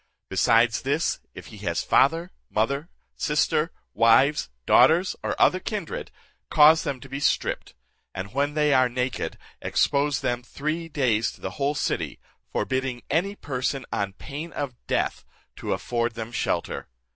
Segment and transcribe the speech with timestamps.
[0.29, 6.09] Besides this, if he has father, mother, sister, wives, daughters, or other kindred,
[6.49, 7.75] cause them to be stripped;
[8.15, 12.19] and when they are naked, expose them three days to the whole city,
[12.51, 15.23] forbidding any person on pain of death
[15.57, 16.87] to afford them shelter.